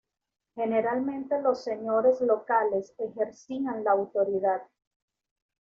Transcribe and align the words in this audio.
Generalmente 0.55 1.39
los 1.43 1.63
señores 1.63 2.21
locales 2.21 2.91
ejercían 2.97 3.83
la 3.83 3.91
autoridad. 3.91 4.63